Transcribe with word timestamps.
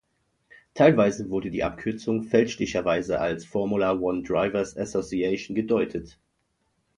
Teilweise 0.73 1.29
wurde 1.29 1.51
die 1.51 1.63
Abkürzung 1.63 2.23
fälschlicherweise 2.23 3.19
als 3.19 3.45
„Formula 3.45 3.93
One 3.93 4.23
Drivers 4.23 4.75
Association“ 4.75 5.53
gedeutet. 5.53 6.17